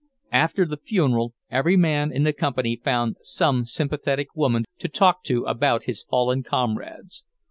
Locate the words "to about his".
5.25-6.01